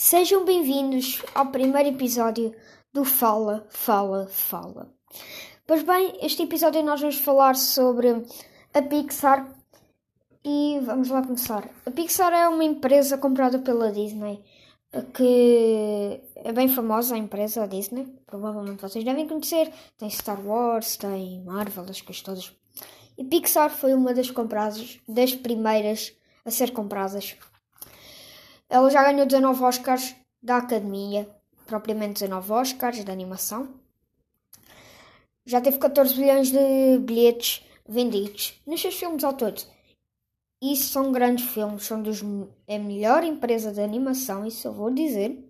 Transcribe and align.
Sejam 0.00 0.44
bem-vindos 0.44 1.24
ao 1.34 1.46
primeiro 1.46 1.88
episódio 1.88 2.54
do 2.92 3.04
Fala, 3.04 3.66
Fala, 3.68 4.28
Fala. 4.28 4.94
Pois 5.66 5.82
bem, 5.82 6.16
este 6.22 6.44
episódio 6.44 6.84
nós 6.84 7.00
vamos 7.00 7.18
falar 7.18 7.56
sobre 7.56 8.24
a 8.72 8.80
Pixar 8.80 9.52
e 10.44 10.78
vamos 10.84 11.08
lá 11.08 11.20
começar. 11.20 11.68
A 11.84 11.90
Pixar 11.90 12.32
é 12.32 12.48
uma 12.48 12.62
empresa 12.62 13.18
comprada 13.18 13.58
pela 13.58 13.90
Disney 13.90 14.40
que 15.14 16.22
é 16.36 16.52
bem 16.52 16.68
famosa 16.68 17.16
a 17.16 17.18
empresa 17.18 17.64
a 17.64 17.66
Disney, 17.66 18.06
provavelmente 18.24 18.80
vocês 18.80 19.04
devem 19.04 19.26
conhecer. 19.26 19.68
Tem 19.98 20.08
Star 20.08 20.40
Wars, 20.46 20.96
tem 20.96 21.42
Marvel, 21.42 21.86
as 21.90 22.00
coisas 22.00 22.22
todas. 22.22 22.56
E 23.18 23.24
Pixar 23.24 23.68
foi 23.68 23.94
uma 23.94 24.14
das 24.14 24.30
compradas, 24.30 25.00
das 25.08 25.34
primeiras 25.34 26.16
a 26.44 26.52
ser 26.52 26.70
compradas. 26.70 27.36
Ela 28.68 28.90
já 28.90 29.02
ganhou 29.02 29.26
19 29.26 29.62
Oscars 29.64 30.14
da 30.42 30.58
Academia, 30.58 31.28
propriamente 31.66 32.20
19 32.20 32.52
Oscars 32.52 33.04
de 33.04 33.10
animação. 33.10 33.74
Já 35.46 35.60
teve 35.60 35.78
14 35.78 36.14
bilhões 36.14 36.50
de 36.50 36.98
bilhetes 36.98 37.64
vendidos 37.88 38.60
nos 38.66 38.80
seus 38.80 38.94
filmes 38.94 39.24
ao 39.24 39.32
todo. 39.32 39.62
Isso 40.60 40.92
são 40.92 41.12
grandes 41.12 41.46
filmes, 41.50 41.84
são 41.84 42.02
dos 42.02 42.20
é 42.66 42.76
a 42.76 42.80
melhor 42.80 43.24
empresa 43.24 43.72
de 43.72 43.80
animação, 43.80 44.44
isso 44.44 44.68
eu 44.68 44.72
vou 44.72 44.90
dizer 44.90 45.48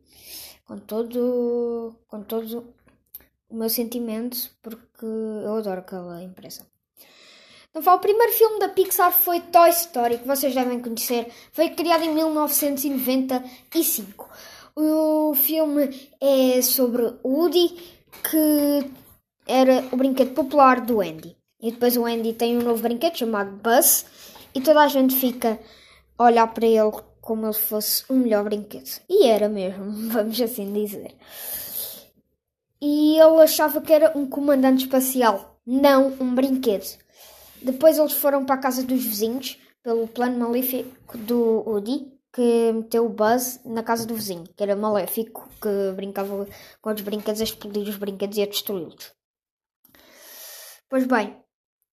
com 0.64 0.76
todo 0.78 1.94
com 2.06 2.22
todo 2.22 2.74
o 3.48 3.56
meu 3.56 3.70
sentimento, 3.70 4.36
porque 4.62 5.06
eu 5.06 5.56
adoro 5.56 5.80
aquela 5.80 6.22
empresa. 6.22 6.66
Então, 7.74 7.94
o 7.94 7.98
primeiro 7.98 8.32
filme 8.32 8.58
da 8.58 8.68
Pixar 8.68 9.12
foi 9.12 9.40
Toy 9.40 9.70
Story, 9.70 10.18
que 10.18 10.26
vocês 10.26 10.54
devem 10.54 10.80
conhecer. 10.80 11.30
Foi 11.52 11.70
criado 11.70 12.04
em 12.04 12.14
1995. 12.14 14.28
O 14.74 15.34
filme 15.34 16.10
é 16.20 16.60
sobre 16.62 17.14
Woody, 17.24 17.68
que 18.22 18.90
era 19.46 19.84
o 19.92 19.96
brinquedo 19.96 20.34
popular 20.34 20.80
do 20.80 21.00
Andy. 21.00 21.36
E 21.60 21.72
depois 21.72 21.96
o 21.96 22.04
Andy 22.04 22.32
tem 22.32 22.56
um 22.56 22.62
novo 22.62 22.82
brinquedo 22.82 23.16
chamado 23.16 23.56
Buzz, 23.56 24.06
e 24.54 24.60
toda 24.60 24.82
a 24.82 24.88
gente 24.88 25.16
fica 25.16 25.58
a 26.16 26.24
olhar 26.24 26.46
para 26.48 26.66
ele 26.66 26.92
como 27.20 27.46
ele 27.46 27.54
fosse 27.54 28.04
o 28.08 28.14
melhor 28.14 28.44
brinquedo. 28.44 28.88
E 29.08 29.26
era 29.26 29.48
mesmo, 29.48 29.90
vamos 30.10 30.40
assim 30.40 30.72
dizer. 30.72 31.14
E 32.80 33.18
ele 33.18 33.42
achava 33.42 33.80
que 33.80 33.92
era 33.92 34.16
um 34.16 34.26
comandante 34.26 34.84
espacial, 34.84 35.58
não 35.66 36.16
um 36.20 36.34
brinquedo. 36.34 36.96
Depois 37.62 37.98
eles 37.98 38.12
foram 38.12 38.44
para 38.44 38.54
a 38.54 38.60
casa 38.60 38.82
dos 38.82 39.04
vizinhos, 39.04 39.58
pelo 39.82 40.06
plano 40.08 40.38
maléfico 40.38 41.16
do 41.18 41.62
Woody, 41.66 42.12
que 42.32 42.72
meteu 42.72 43.06
o 43.06 43.08
Buzz 43.08 43.60
na 43.64 43.82
casa 43.82 44.06
do 44.06 44.14
vizinho, 44.14 44.44
que 44.44 44.62
era 44.62 44.76
maléfico, 44.76 45.48
que 45.60 45.92
brincava 45.96 46.46
com 46.80 46.92
os 46.92 47.00
brinquedos 47.00 47.40
a 47.40 47.44
explodir 47.44 47.88
os 47.88 47.96
brinquedos 47.96 48.36
e 48.36 48.42
a 48.42 48.46
destruí-los. 48.46 49.12
Pois 50.88 51.06
bem, 51.06 51.42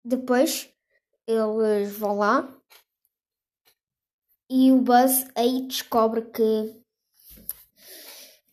depois 0.05 0.71
eles 1.27 1.97
vão 1.97 2.19
lá 2.19 2.55
e 4.51 4.71
o 4.71 4.81
Buzz 4.81 5.27
aí 5.35 5.67
descobre 5.67 6.23
que 6.23 6.85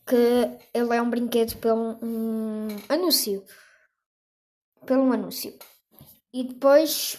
que 0.06 0.16
ele 0.74 0.96
é 0.96 1.00
um 1.00 1.08
brinquedo 1.08 1.56
pelo 1.58 1.98
um 2.02 2.68
anúncio. 2.88 3.44
Pelo 4.84 5.04
um 5.04 5.12
anúncio. 5.12 5.56
E 6.32 6.44
depois, 6.44 7.18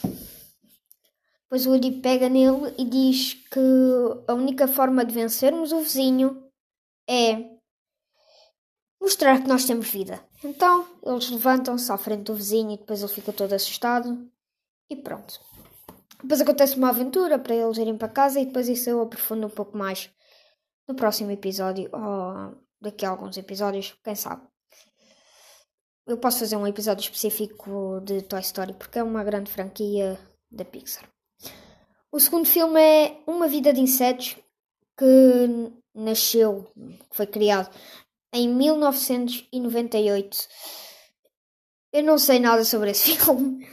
depois 1.44 1.66
o 1.66 1.70
Woody 1.70 1.92
pega 2.02 2.28
nele 2.28 2.74
e 2.78 2.86
diz 2.86 3.36
que 3.52 3.60
a 4.28 4.34
única 4.34 4.68
forma 4.68 5.06
de 5.06 5.14
vencermos 5.14 5.72
o 5.72 5.82
vizinho 5.82 6.50
é 7.08 7.54
mostrar 9.00 9.42
que 9.42 9.48
nós 9.48 9.66
temos 9.66 9.90
vida. 9.90 10.24
Então 10.44 10.88
eles 11.06 11.30
levantam-se 11.30 11.92
à 11.92 11.98
frente 11.98 12.24
do 12.24 12.36
vizinho 12.36 12.72
e 12.72 12.78
depois 12.78 13.02
ele 13.02 13.14
fica 13.14 13.32
todo 13.32 13.54
assustado 13.54 14.28
e 14.90 14.96
pronto. 14.96 15.40
Depois 16.22 16.42
acontece 16.42 16.78
uma 16.78 16.90
aventura 16.90 17.38
para 17.38 17.54
eles 17.54 17.78
irem 17.78 17.98
para 17.98 18.08
casa 18.08 18.40
e 18.40 18.46
depois 18.46 18.68
isso 18.68 18.90
eu 18.90 19.02
aprofundo 19.02 19.46
um 19.46 19.50
pouco 19.50 19.78
mais 19.78 20.10
no 20.88 20.96
próximo 20.96 21.30
episódio 21.32 21.90
ou 21.94 22.58
daqui 22.82 23.06
a 23.06 23.10
alguns 23.10 23.38
episódios, 23.38 23.96
quem 24.04 24.16
sabe. 24.16 24.53
Eu 26.06 26.18
posso 26.18 26.40
fazer 26.40 26.58
um 26.58 26.68
episódio 26.68 27.02
específico 27.02 28.02
de 28.04 28.24
Toy 28.24 28.42
Story 28.42 28.74
porque 28.74 29.00
é 29.00 29.04
uma 29.04 29.24
grande 29.24 29.50
franquia 29.50 30.20
da 30.52 30.66
Pixar. 30.66 31.10
O 32.12 32.20
segundo 32.20 32.46
filme 32.46 32.82
é 32.82 33.22
Uma 33.26 33.48
Vida 33.48 33.72
de 33.72 33.80
Insetos, 33.80 34.36
que 34.98 35.72
nasceu, 35.96 36.70
foi 37.10 37.26
criado 37.26 37.74
em 38.34 38.50
1998. 38.50 40.38
Eu 41.94 42.04
não 42.04 42.18
sei 42.18 42.38
nada 42.38 42.66
sobre 42.66 42.92
esse 42.92 43.16
filme, 43.18 43.66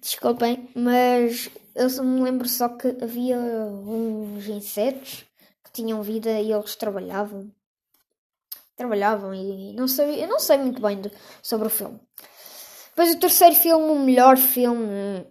desculpem, 0.00 0.68
mas 0.74 1.48
eu 1.76 1.88
me 2.02 2.22
lembro 2.22 2.48
só 2.48 2.70
que 2.70 2.88
havia 3.00 3.38
uns 3.38 4.48
insetos 4.48 5.24
que 5.62 5.70
tinham 5.72 6.02
vida 6.02 6.40
e 6.40 6.52
eles 6.52 6.74
trabalhavam 6.74 7.48
trabalhavam 8.78 9.34
e 9.34 9.74
não 9.74 9.88
sei, 9.88 10.22
eu 10.22 10.28
não 10.28 10.38
sei 10.38 10.56
muito 10.56 10.80
bem 10.80 11.00
de, 11.00 11.10
sobre 11.42 11.66
o 11.66 11.70
filme. 11.70 12.00
Depois 12.90 13.14
o 13.14 13.18
terceiro 13.18 13.54
filme, 13.56 13.90
o 13.90 13.98
melhor 13.98 14.36
filme 14.36 15.26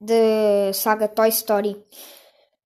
da 0.00 0.72
saga 0.72 1.08
Toy 1.08 1.28
Story. 1.28 1.84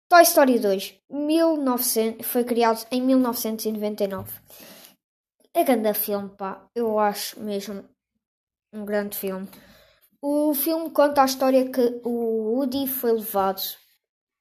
Toy 0.09 0.23
Story 0.23 0.59
2, 0.59 0.95
1900, 1.09 2.27
foi 2.27 2.45
criado 2.45 2.85
em 2.91 3.01
1999. 3.01 4.31
É 5.55 5.65
grande 5.65 5.95
filme, 5.95 6.31
pá. 6.37 6.69
Eu 6.75 6.99
acho 6.99 7.41
mesmo 7.41 7.85
um 8.73 8.85
grande 8.85 9.17
filme. 9.17 9.49
O 10.21 10.53
filme 10.55 10.91
conta 10.91 11.23
a 11.23 11.27
história 11.27 11.71
que 11.71 12.01
o 12.05 12.55
Woody 12.55 12.89
foi 12.89 13.13
levado 13.13 13.63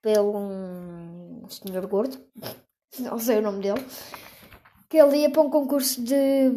pelo 0.02 0.38
um 0.38 1.48
senhor 1.50 1.86
gordo, 1.88 2.18
não 3.00 3.20
sei 3.20 3.40
o 3.40 3.42
nome 3.42 3.62
dele, 3.62 3.86
que 4.94 5.00
ele 5.00 5.18
ia 5.18 5.30
para 5.32 5.42
um 5.42 5.50
concurso 5.50 6.04
de. 6.04 6.52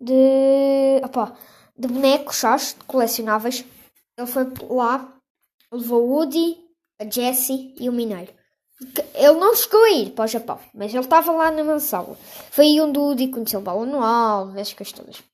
de. 0.00 1.00
opa, 1.02 1.36
de 1.76 1.88
bonecos, 1.88 2.44
acho, 2.44 2.76
de 2.76 2.84
colecionáveis. 2.84 3.64
Ele 4.16 4.26
foi 4.28 4.44
lá, 4.70 5.12
levou 5.72 6.04
o 6.04 6.12
Woody, 6.12 6.64
a 7.00 7.10
Jessie 7.10 7.74
e 7.80 7.88
o 7.88 7.92
Mineiro. 7.92 8.32
Ele 9.14 9.32
não 9.32 9.56
chegou 9.56 9.82
a 9.82 9.90
ir 9.90 10.12
para 10.12 10.26
o 10.26 10.28
Japão, 10.28 10.60
mas 10.72 10.94
ele 10.94 11.02
estava 11.02 11.32
lá 11.32 11.50
na 11.50 11.64
mansão. 11.64 12.16
Foi 12.52 12.66
aí 12.66 12.80
onde 12.80 13.00
o 13.00 13.02
Woody 13.02 13.26
conheceu 13.26 13.60
o 13.60 14.00
alvo, 14.00 14.56
essas 14.56 14.74
coisas 14.74 14.92
todas. 14.92 15.24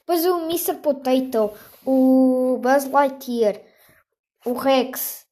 Depois 0.00 0.26
o 0.26 0.40
Mr. 0.46 0.78
Potato, 0.78 1.52
o 1.86 2.58
Buzz 2.60 2.90
Lightyear, 2.90 3.62
o 4.44 4.54
Rex 4.54 5.24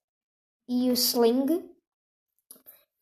e 0.68 0.90
o 0.90 0.92
Sling, 0.92 1.68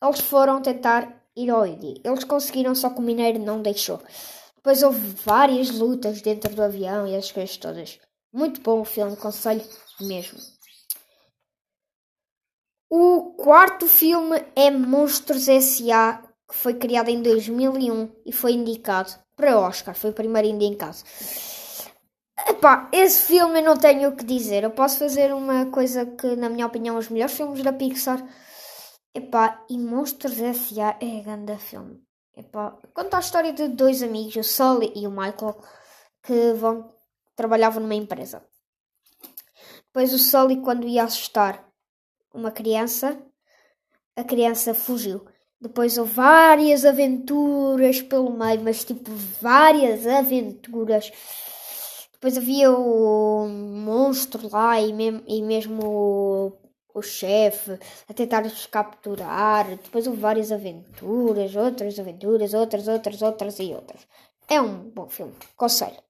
eles 0.01 0.19
foram 0.21 0.63
tentar 0.63 1.19
Heroide. 1.41 2.01
Eles 2.03 2.23
conseguiram, 2.23 2.75
só 2.75 2.89
que 2.89 2.99
o 2.99 3.01
mineiro 3.01 3.39
não 3.39 3.61
deixou. 3.61 4.01
Depois 4.55 4.83
houve 4.83 4.99
várias 5.23 5.69
lutas 5.71 6.21
dentro 6.21 6.53
do 6.53 6.61
avião 6.61 7.07
e 7.07 7.15
as 7.15 7.31
coisas 7.31 7.55
todas. 7.57 7.99
Muito 8.31 8.61
bom 8.61 8.81
o 8.81 8.85
filme, 8.85 9.15
conselho 9.15 9.63
mesmo. 10.01 10.37
O 12.89 13.33
quarto 13.37 13.87
filme 13.87 14.43
é 14.55 14.69
Monstros 14.69 15.47
S.A., 15.47 16.23
que 16.49 16.55
foi 16.55 16.73
criado 16.73 17.09
em 17.09 17.21
2001 17.21 18.09
e 18.25 18.31
foi 18.33 18.53
indicado 18.53 19.11
para 19.35 19.59
Oscar. 19.59 19.95
Foi 19.95 20.09
o 20.09 20.13
primeiro 20.13 20.47
indicado. 20.47 20.97
Epá, 22.47 22.89
esse 22.91 23.27
filme 23.27 23.59
eu 23.59 23.63
não 23.63 23.77
tenho 23.77 24.09
o 24.09 24.15
que 24.15 24.25
dizer. 24.25 24.63
Eu 24.63 24.71
posso 24.71 24.97
fazer 24.97 25.33
uma 25.33 25.67
coisa 25.67 26.05
que, 26.05 26.35
na 26.35 26.49
minha 26.49 26.65
opinião, 26.65 26.97
os 26.97 27.09
melhores 27.09 27.35
filmes 27.35 27.63
da 27.63 27.71
Pixar 27.71 28.23
Epá, 29.13 29.65
e 29.69 29.77
Monstros 29.77 30.39
S.A. 30.39 30.97
é 31.01 31.21
grande 31.21 31.57
filme. 31.57 32.03
Epá, 32.37 32.77
conta 32.93 33.17
a 33.17 33.19
história 33.19 33.51
de 33.51 33.67
dois 33.67 34.03
amigos, 34.03 34.35
o 34.35 34.43
Sully 34.43 34.93
e 34.95 35.07
o 35.07 35.11
Michael, 35.11 35.59
que 36.21 36.53
vão 36.53 36.93
trabalhavam 37.35 37.81
numa 37.81 37.95
empresa. 37.95 38.45
Depois 39.85 40.13
o 40.13 40.19
Sully, 40.19 40.61
quando 40.61 40.87
ia 40.87 41.03
assustar 41.03 41.67
uma 42.33 42.51
criança, 42.51 43.19
a 44.15 44.23
criança 44.23 44.73
fugiu. 44.73 45.25
Depois 45.59 45.97
houve 45.97 46.13
várias 46.13 46.85
aventuras 46.85 48.01
pelo 48.01 48.31
meio, 48.31 48.61
mas 48.61 48.85
tipo 48.85 49.11
várias 49.41 50.05
aventuras. 50.05 51.11
Depois 52.13 52.37
havia 52.37 52.71
o 52.71 53.47
monstro 53.47 54.49
lá 54.49 54.79
e, 54.79 54.93
mesmo, 54.93 55.23
e 55.27 55.41
mesmo 55.41 55.81
o 55.83 56.68
chefe, 57.01 57.79
a 58.07 58.13
tentar 58.13 58.45
os 58.45 58.65
capturar. 58.65 59.67
Depois 59.77 60.07
houve 60.07 60.19
várias 60.19 60.51
aventuras, 60.51 61.55
outras 61.55 61.99
aventuras, 61.99 62.53
outras, 62.53 62.87
outras, 62.87 63.21
outras 63.21 63.59
e 63.59 63.73
outras. 63.73 64.07
É 64.47 64.59
um 64.59 64.89
bom 64.89 65.07
filme, 65.07 65.35
conselho. 65.55 66.01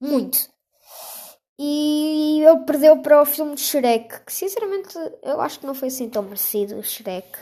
Muito. 0.00 0.38
E 1.58 2.40
ele 2.44 2.64
perdeu 2.64 3.02
para 3.02 3.20
o 3.20 3.26
filme 3.26 3.56
de 3.56 3.62
Shrek, 3.62 4.24
que 4.24 4.32
sinceramente 4.32 4.96
eu 5.22 5.40
acho 5.40 5.58
que 5.58 5.66
não 5.66 5.74
foi 5.74 5.88
assim 5.88 6.08
tão 6.08 6.22
merecido 6.22 6.78
o 6.78 6.84
Shrek. 6.84 7.36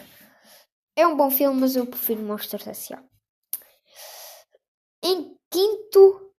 É 0.96 1.06
um 1.06 1.14
bom 1.14 1.30
filme, 1.30 1.60
mas 1.60 1.76
eu 1.76 1.86
prefiro 1.86 2.22
Monstros 2.22 2.66
S.A. 2.66 3.04
Em 5.04 5.36
quinto. 5.50 6.32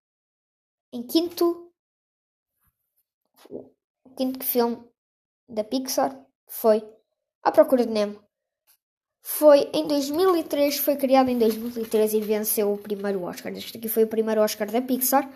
Em 0.92 1.06
quinto. 1.06 1.72
O 3.52 4.10
quinto 4.16 4.44
filme 4.44 4.84
da 5.48 5.64
Pixar 5.64 6.27
foi 6.48 6.84
A 7.44 7.52
Procura 7.52 7.86
de 7.86 7.92
Nemo. 7.92 8.20
Foi 9.22 9.70
em 9.74 9.86
2003, 9.88 10.78
foi 10.78 10.96
criado 10.96 11.30
em 11.30 11.38
2003 11.38 12.14
e 12.14 12.22
venceu 12.22 12.72
o 12.72 12.78
primeiro 12.78 13.24
Oscar. 13.24 13.52
Este 13.52 13.78
aqui 13.78 13.90
foi 13.90 14.06
o 14.06 14.08
primeiro 14.08 14.42
Oscar 14.42 14.72
da 14.72 14.82
Pixar. 14.82 15.30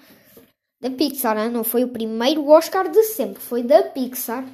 Da 0.80 0.90
Pixar, 0.90 1.36
né? 1.36 1.50
não 1.50 1.64
foi 1.64 1.84
o 1.84 1.90
primeiro 1.90 2.48
Oscar 2.48 2.90
de 2.90 3.04
sempre, 3.04 3.42
foi 3.42 3.62
da 3.64 3.84
Pixar. 3.84 4.46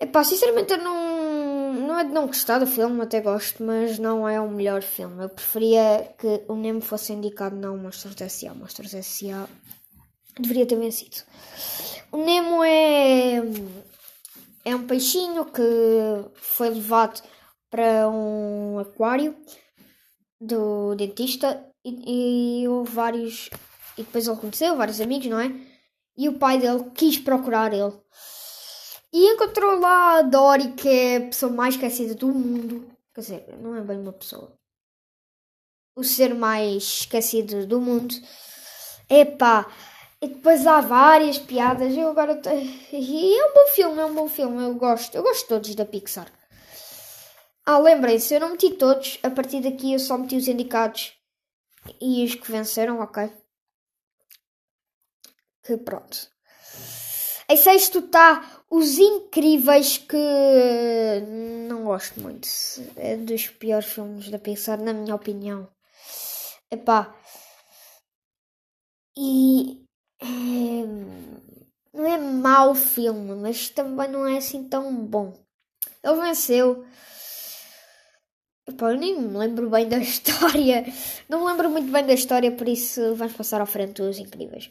Epá, 0.00 0.24
sinceramente 0.24 0.72
eu 0.72 0.78
não, 0.78 1.74
não 1.74 1.98
é 1.98 2.04
de 2.04 2.10
não 2.10 2.26
gostar 2.26 2.58
do 2.58 2.66
filme, 2.66 3.02
até 3.02 3.20
gosto, 3.20 3.62
mas 3.62 3.98
não 3.98 4.26
é 4.26 4.40
o 4.40 4.50
melhor 4.50 4.82
filme. 4.82 5.22
Eu 5.22 5.28
preferia 5.28 6.14
que 6.18 6.42
o 6.48 6.54
Nemo 6.54 6.80
fosse 6.80 7.12
indicado, 7.12 7.54
não 7.54 7.76
Monstros 7.76 8.18
S.A. 8.18 8.54
Monstros 8.54 8.94
S.A. 8.94 9.46
deveria 10.38 10.64
ter 10.64 10.76
vencido. 10.76 11.18
O 12.10 12.16
Nemo 12.16 12.64
é, 12.64 13.42
é 14.64 14.74
um 14.74 14.86
peixinho 14.86 15.46
que 15.46 15.62
foi 16.34 16.70
levado 16.70 17.22
para 17.70 18.08
um 18.08 18.78
aquário 18.78 19.36
do 20.40 20.94
dentista 20.94 21.64
e, 21.84 22.64
e 22.64 22.84
vários. 22.84 23.48
E 23.96 24.02
depois 24.02 24.26
ele 24.26 24.36
conheceu 24.36 24.76
vários 24.76 25.00
amigos, 25.00 25.26
não 25.26 25.40
é? 25.40 25.52
E 26.16 26.28
o 26.28 26.38
pai 26.38 26.58
dele 26.58 26.90
quis 26.94 27.18
procurar 27.18 27.72
ele. 27.72 27.92
E 29.12 29.34
encontrou 29.34 29.78
lá 29.78 30.18
a 30.18 30.22
Dory, 30.22 30.72
que 30.72 30.88
é 30.88 31.16
a 31.16 31.20
pessoa 31.22 31.52
mais 31.52 31.74
esquecida 31.74 32.14
do 32.14 32.28
mundo. 32.28 32.90
Quer 33.14 33.20
dizer, 33.20 33.58
não 33.58 33.74
é 33.74 33.80
bem 33.80 33.98
uma 33.98 34.12
pessoa. 34.12 34.52
O 35.96 36.04
ser 36.04 36.34
mais 36.34 36.82
esquecido 37.00 37.66
do 37.66 37.80
mundo. 37.80 38.14
Epá, 39.08 39.66
e 40.22 40.28
depois 40.28 40.66
há 40.66 40.80
várias 40.80 41.38
piadas. 41.38 41.96
Eu 41.96 42.08
agora. 42.08 42.40
E 42.92 43.38
é 43.38 43.46
um 43.46 43.54
bom 43.54 43.66
filme, 43.68 44.00
é 44.00 44.04
um 44.04 44.14
bom 44.14 44.28
filme. 44.28 44.62
Eu 44.62 44.74
gosto. 44.74 45.14
Eu 45.14 45.22
gosto 45.22 45.48
todos 45.48 45.74
da 45.74 45.84
Pixar. 45.84 46.30
Ah, 47.64 47.78
lembrem-se, 47.78 48.34
eu 48.34 48.40
não 48.40 48.50
meti 48.50 48.72
todos. 48.74 49.18
A 49.22 49.30
partir 49.30 49.60
daqui 49.60 49.92
eu 49.92 49.98
só 49.98 50.18
meti 50.18 50.36
os 50.36 50.48
indicados. 50.48 51.12
E 52.00 52.24
os 52.24 52.34
que 52.34 52.50
venceram, 52.52 53.00
ok. 53.00 53.30
Que 55.62 55.76
pronto. 55.76 56.30
Em 57.48 57.56
sexto 57.56 57.98
está 58.00 58.62
os 58.70 58.98
Incríveis, 58.98 59.98
que 59.98 60.16
não 61.68 61.84
gosto 61.84 62.20
muito. 62.20 62.46
É 62.96 63.16
dos 63.16 63.48
piores 63.48 63.86
filmes 63.86 64.30
da 64.30 64.38
Pixar, 64.38 64.80
na 64.80 64.92
minha 64.92 65.14
opinião. 65.14 65.68
Epá. 66.70 67.14
E. 69.16 69.84
É, 70.22 70.26
não 71.92 72.06
é 72.06 72.18
mau 72.18 72.74
filme, 72.74 73.34
mas 73.34 73.68
também 73.68 74.08
não 74.08 74.26
é 74.26 74.38
assim 74.38 74.64
tão 74.64 74.94
bom. 75.04 75.32
Ele 76.02 76.20
venceu. 76.20 76.84
Epá, 78.66 78.92
eu 78.92 78.98
nem 78.98 79.20
me 79.20 79.36
lembro 79.36 79.68
bem 79.70 79.88
da 79.88 79.98
história. 79.98 80.84
Não 81.28 81.40
me 81.40 81.46
lembro 81.46 81.70
muito 81.70 81.90
bem 81.90 82.04
da 82.04 82.12
história, 82.12 82.52
por 82.52 82.68
isso 82.68 83.14
vamos 83.14 83.34
passar 83.34 83.60
à 83.60 83.66
frente 83.66 84.02
dos 84.02 84.18
Incríveis. 84.18 84.70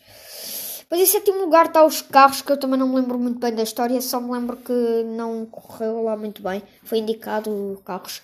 Mas 0.90 1.02
em 1.02 1.06
sétimo 1.06 1.42
lugar 1.42 1.68
está 1.68 1.86
os 1.86 2.02
carros, 2.02 2.42
que 2.42 2.52
eu 2.52 2.58
também 2.58 2.80
não 2.80 2.88
me 2.88 2.96
lembro 2.96 3.20
muito 3.20 3.40
bem 3.40 3.54
da 3.54 3.62
história, 3.62 4.02
só 4.02 4.20
me 4.20 4.32
lembro 4.32 4.58
que 4.58 5.04
não 5.06 5.46
correu 5.46 6.04
lá 6.04 6.18
muito 6.18 6.42
bem. 6.42 6.64
Foi 6.84 6.98
indicado 6.98 7.80
carros. 7.86 8.24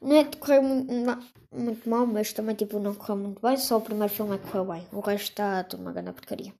Não 0.00 0.16
é 0.16 0.24
de 0.24 0.36
correr 0.36 0.60
muito, 0.60 0.92
não, 0.92 1.18
muito 1.52 1.88
mal, 1.88 2.06
mas 2.06 2.32
também 2.32 2.54
tipo, 2.54 2.78
não 2.78 2.94
correu 2.94 3.16
muito 3.16 3.42
bem. 3.42 3.56
Só 3.56 3.78
o 3.78 3.80
primeiro 3.80 4.12
filme 4.12 4.36
é 4.36 4.38
que 4.38 4.46
correu 4.46 4.64
bem. 4.66 4.86
O 4.92 5.00
resto 5.00 5.30
está 5.30 5.66
uma 5.76 5.92
grande 5.92 6.12
porcaria. 6.12 6.54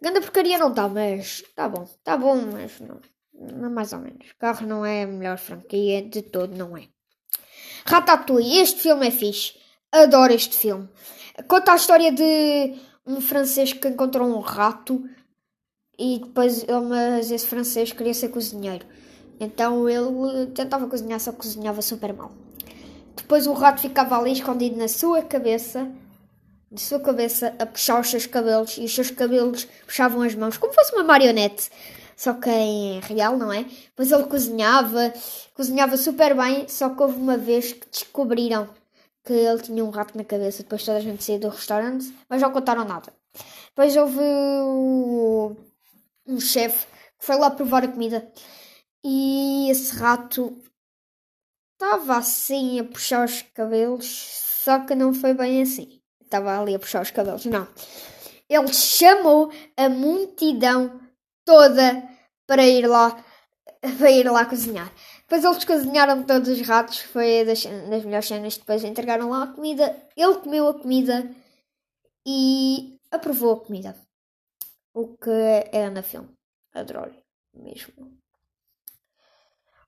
Grande 0.00 0.20
porcaria 0.20 0.58
não 0.58 0.70
está, 0.70 0.88
mas 0.88 1.42
está 1.46 1.68
bom. 1.68 1.82
Está 1.84 2.16
bom, 2.16 2.36
mas 2.52 2.80
não, 2.80 3.00
não. 3.34 3.70
Mais 3.70 3.92
ou 3.92 4.00
menos. 4.00 4.32
Carro 4.38 4.66
não 4.66 4.84
é 4.84 5.02
a 5.02 5.06
melhor 5.06 5.38
franquia 5.38 6.02
de 6.02 6.22
todo, 6.22 6.56
não 6.56 6.76
é. 6.76 6.88
Ratatouille, 7.84 8.60
este 8.60 8.80
filme 8.80 9.06
é 9.06 9.10
fixe. 9.10 9.54
Adoro 9.92 10.32
este 10.32 10.56
filme. 10.56 10.88
Conta 11.48 11.72
a 11.72 11.76
história 11.76 12.10
de 12.12 12.74
um 13.06 13.20
francês 13.20 13.72
que 13.72 13.88
encontrou 13.88 14.28
um 14.28 14.40
rato 14.40 15.04
e 15.98 16.18
depois 16.18 16.64
mas 16.88 17.30
esse 17.30 17.46
francês 17.46 17.92
queria 17.92 18.14
ser 18.14 18.30
cozinheiro. 18.30 18.86
Então 19.38 19.88
ele 19.88 20.46
tentava 20.54 20.86
cozinhar, 20.86 21.20
só 21.20 21.32
cozinhava 21.32 21.82
super 21.82 22.12
mal. 22.12 22.32
Depois 23.16 23.46
o 23.46 23.52
rato 23.52 23.80
ficava 23.80 24.18
ali 24.18 24.32
escondido 24.32 24.76
na 24.76 24.88
sua 24.88 25.22
cabeça, 25.22 25.90
de 26.70 26.80
sua 26.80 27.00
cabeça, 27.00 27.54
a 27.58 27.66
puxar 27.66 28.00
os 28.00 28.08
seus 28.10 28.26
cabelos, 28.26 28.76
e 28.76 28.84
os 28.84 28.94
seus 28.94 29.10
cabelos 29.10 29.66
puxavam 29.84 30.22
as 30.22 30.34
mãos, 30.34 30.56
como 30.56 30.72
fosse 30.72 30.94
uma 30.94 31.04
marionete. 31.04 31.70
Só 32.16 32.32
que 32.32 32.48
em 32.48 33.00
real, 33.00 33.36
não 33.36 33.52
é? 33.52 33.64
Depois 33.64 34.10
ele 34.10 34.24
cozinhava, 34.24 35.12
cozinhava 35.54 35.96
super 35.96 36.34
bem, 36.34 36.66
só 36.68 36.88
que 36.90 37.02
houve 37.02 37.18
uma 37.18 37.36
vez 37.36 37.72
que 37.72 37.86
descobriram 37.90 38.68
que 39.24 39.32
ele 39.32 39.60
tinha 39.60 39.84
um 39.84 39.90
rato 39.90 40.16
na 40.16 40.24
cabeça 40.24 40.62
depois 40.62 40.84
toda 40.84 40.98
a 40.98 41.00
gente 41.00 41.22
saiu 41.22 41.40
do 41.40 41.48
restaurante, 41.48 42.14
mas 42.28 42.40
não 42.40 42.52
contaram 42.52 42.84
nada. 42.84 43.12
Depois 43.68 43.94
houve 43.96 44.20
um 46.26 46.40
chefe 46.40 46.86
que 47.18 47.26
foi 47.26 47.36
lá 47.36 47.50
provar 47.50 47.84
a 47.84 47.88
comida 47.88 48.26
e 49.08 49.70
esse 49.70 49.94
rato 49.94 50.60
estava 51.72 52.16
assim 52.16 52.80
a 52.80 52.84
puxar 52.84 53.24
os 53.24 53.40
cabelos, 53.54 54.04
só 54.64 54.84
que 54.84 54.96
não 54.96 55.14
foi 55.14 55.32
bem 55.32 55.62
assim. 55.62 56.02
Estava 56.20 56.60
ali 56.60 56.74
a 56.74 56.78
puxar 56.80 57.02
os 57.02 57.12
cabelos, 57.12 57.44
não. 57.46 57.68
Ele 58.48 58.72
chamou 58.72 59.52
a 59.76 59.88
multidão 59.88 61.00
toda 61.44 62.02
para 62.48 62.66
ir 62.66 62.88
lá 62.88 63.24
para 63.98 64.10
ir 64.10 64.28
lá 64.28 64.44
cozinhar. 64.44 64.92
Depois 65.20 65.44
eles 65.44 65.64
cozinharam 65.64 66.24
todos 66.24 66.48
os 66.48 66.66
ratos, 66.66 66.98
foi 66.98 67.44
das, 67.44 67.62
das 67.62 68.04
melhores 68.04 68.26
cenas. 68.26 68.56
Depois 68.56 68.82
entregaram 68.82 69.30
lá 69.30 69.44
a 69.44 69.52
comida, 69.52 69.96
ele 70.16 70.34
comeu 70.36 70.66
a 70.66 70.74
comida 70.74 71.30
e 72.26 72.98
aprovou 73.12 73.52
a 73.52 73.60
comida. 73.60 73.96
O 74.92 75.16
que 75.16 75.30
é 75.30 75.88
na 75.90 76.02
filme. 76.02 76.30
Adoro 76.74 77.14
mesmo. 77.54 78.25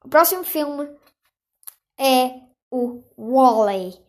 O 0.08 0.10
próximo 0.10 0.42
filme 0.42 0.88
é 2.00 2.40
o 2.70 3.02
Wally. 3.18 4.02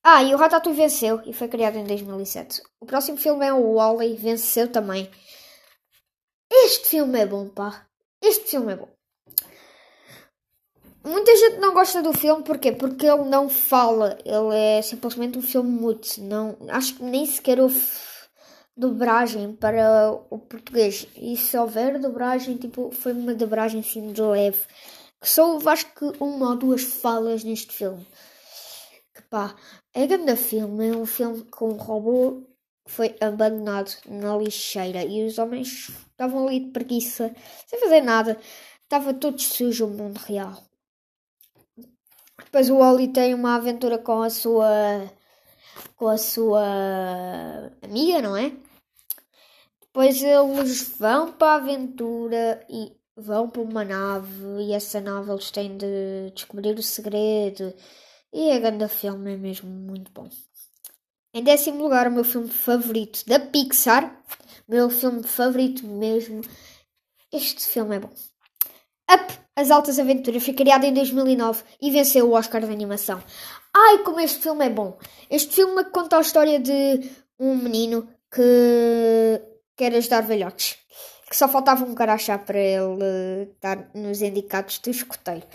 Ah, 0.00 0.22
e 0.22 0.32
o 0.32 0.36
Ratatouille 0.38 0.78
venceu 0.78 1.20
e 1.26 1.32
foi 1.32 1.48
criado 1.48 1.76
em 1.76 1.82
2007. 1.82 2.62
O 2.78 2.86
próximo 2.86 3.18
filme 3.18 3.44
é 3.44 3.52
o 3.52 3.74
Wally, 3.74 4.14
venceu 4.14 4.70
também. 4.70 5.10
Este 6.48 6.90
filme 6.90 7.18
é 7.18 7.26
bom, 7.26 7.48
pá. 7.48 7.84
Este 8.22 8.48
filme 8.50 8.74
é 8.74 8.76
bom. 8.76 8.88
Muita 11.02 11.34
gente 11.34 11.56
não 11.56 11.74
gosta 11.74 12.00
do 12.00 12.12
filme, 12.12 12.44
porquê? 12.44 12.70
Porque 12.70 13.04
ele 13.04 13.24
não 13.24 13.48
fala, 13.48 14.16
ele 14.24 14.54
é 14.54 14.82
simplesmente 14.82 15.36
um 15.36 15.42
filme 15.42 15.68
mudo. 15.68 16.06
Não, 16.18 16.56
acho 16.68 16.94
que 16.94 17.02
nem 17.02 17.26
sequer 17.26 17.58
houve 17.58 17.84
dobragem 18.76 19.54
para 19.54 20.12
o 20.30 20.38
português. 20.38 21.06
E 21.16 21.36
se 21.36 21.56
houver 21.56 21.98
dobragem, 21.98 22.56
tipo, 22.56 22.90
foi 22.90 23.12
uma 23.12 23.34
dobragem 23.34 23.80
assim 23.80 24.12
de 24.12 24.22
leve. 24.22 24.60
Que 25.20 25.28
só 25.28 25.52
houve 25.52 25.68
acho 25.68 25.86
que 25.94 26.04
uma 26.20 26.50
ou 26.50 26.56
duas 26.56 26.82
falas 26.82 27.44
neste 27.44 27.72
filme. 27.72 28.06
Que 29.14 29.22
pá, 29.22 29.54
é 29.94 30.06
grande 30.06 30.36
filme, 30.36 30.88
é 30.88 30.96
um 30.96 31.06
filme 31.06 31.44
com 31.44 31.70
um 31.70 31.76
robô 31.76 32.42
foi 32.86 33.16
abandonado 33.20 33.90
na 34.06 34.36
lixeira 34.36 35.04
e 35.04 35.24
os 35.24 35.38
homens 35.38 35.90
estavam 36.10 36.46
ali 36.46 36.60
de 36.60 36.70
preguiça, 36.70 37.34
sem 37.66 37.80
fazer 37.80 38.00
nada. 38.00 38.38
Estava 38.82 39.14
todo 39.14 39.40
sujo 39.40 39.86
o 39.86 39.90
mundo 39.90 40.18
real. 40.18 40.62
Depois 42.44 42.68
o 42.68 42.78
Wally 42.78 43.08
tem 43.08 43.34
uma 43.34 43.54
aventura 43.54 43.98
com 43.98 44.22
a 44.22 44.28
sua 44.28 45.10
com 45.96 46.08
a 46.08 46.18
sua 46.18 46.62
amiga, 47.82 48.22
não 48.22 48.36
é? 48.36 48.52
Depois 49.80 50.22
eles 50.22 50.94
vão 50.98 51.32
para 51.32 51.52
a 51.52 51.56
aventura 51.56 52.64
e 52.68 52.92
vão 53.16 53.48
para 53.48 53.62
uma 53.62 53.84
nave 53.84 54.62
e 54.62 54.72
essa 54.72 55.00
nave 55.00 55.30
eles 55.30 55.50
têm 55.50 55.76
de 55.76 56.30
descobrir 56.34 56.78
o 56.78 56.82
segredo. 56.82 57.74
E 58.32 58.50
a 58.52 58.58
grande 58.58 58.88
filme 58.88 59.34
é 59.34 59.36
mesmo 59.36 59.68
muito 59.68 60.10
bom. 60.12 60.28
Em 61.34 61.42
décimo 61.42 61.82
lugar, 61.82 62.08
o 62.08 62.10
meu 62.10 62.24
filme 62.24 62.48
favorito 62.48 63.24
da 63.26 63.38
Pixar. 63.38 64.22
Meu 64.68 64.88
filme 64.90 65.22
favorito 65.22 65.86
mesmo. 65.86 66.40
Este 67.30 67.66
filme 67.66 67.96
é 67.96 68.00
bom. 68.00 68.10
Up, 69.10 69.38
As 69.56 69.70
Altas 69.70 69.98
Aventuras, 69.98 70.44
foi 70.44 70.54
criado 70.54 70.84
em 70.84 70.94
2009 70.94 71.64
e 71.80 71.90
venceu 71.90 72.28
o 72.28 72.32
Oscar 72.32 72.62
de 72.62 72.72
animação. 72.72 73.22
Ai, 73.74 73.98
como 73.98 74.20
este 74.20 74.40
filme 74.40 74.66
é 74.66 74.70
bom! 74.70 74.98
Este 75.30 75.54
filme 75.54 75.84
conta 75.86 76.18
a 76.18 76.20
história 76.20 76.60
de 76.60 77.10
um 77.38 77.56
menino 77.56 78.06
que 78.30 79.40
quer 79.76 79.94
ajudar 79.94 80.22
velhotes. 80.22 80.76
Que 81.28 81.36
só 81.36 81.48
faltava 81.48 81.84
um 81.84 81.94
carachá 81.94 82.38
para 82.38 82.58
ele 82.58 83.50
estar 83.54 83.90
nos 83.94 84.20
indicados 84.20 84.78
do 84.78 84.90
escoteiro. 84.90 85.46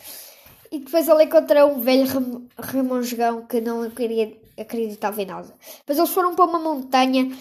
E 0.72 0.80
depois 0.80 1.08
ele 1.08 1.24
encontrou 1.26 1.72
um 1.72 1.80
velho 1.82 2.08
rem 2.08 2.50
remongão 2.58 3.46
que 3.46 3.62
não 3.62 3.90
queria 3.92 4.36
acreditava 4.60 5.22
em 5.22 5.26
nada. 5.26 5.54
Depois 5.80 5.98
eles 5.98 6.10
foram 6.10 6.36
para 6.36 6.46
uma 6.46 6.60
montanha. 6.60 7.32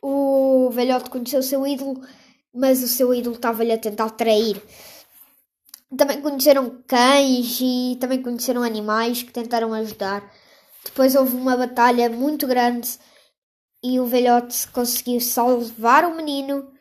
O 0.00 0.70
velhote 0.70 1.10
conheceu 1.10 1.40
o 1.40 1.42
seu 1.42 1.66
ídolo, 1.66 2.00
mas 2.54 2.82
o 2.82 2.88
seu 2.88 3.12
ídolo 3.12 3.34
estava-lhe 3.34 3.72
a 3.72 3.78
tentar 3.78 4.10
trair. 4.10 4.62
Também 5.96 6.22
conheceram 6.22 6.82
cães 6.86 7.58
e 7.60 7.98
também 8.00 8.22
conheceram 8.22 8.62
animais 8.62 9.22
que 9.22 9.32
tentaram 9.32 9.74
ajudar. 9.74 10.32
Depois 10.84 11.14
houve 11.14 11.36
uma 11.36 11.56
batalha 11.56 12.08
muito 12.08 12.46
grande 12.46 12.98
e 13.82 14.00
o 14.00 14.06
velhote 14.06 14.68
conseguiu 14.68 15.20
salvar 15.20 16.04
o 16.04 16.16
menino. 16.16 16.72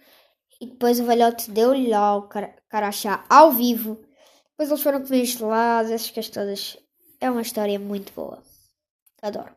E 0.62 0.68
depois 0.68 1.00
o 1.00 1.06
velhote 1.06 1.52
deu-lhe 1.52 1.90
lá 1.90 2.16
o 2.16 2.30
carachá 2.70 3.26
ao 3.30 3.52
vivo. 3.52 3.96
Depois 4.52 4.70
eles 4.70 4.82
foram 4.82 5.02
comer 5.02 5.26
gelados, 5.26 5.92
essas 5.92 6.12
coisas 6.12 6.32
todas. 6.32 6.78
É 7.20 7.30
uma 7.30 7.42
história 7.42 7.80
muito 7.80 8.14
boa. 8.14 8.42
Adoro. 9.22 9.56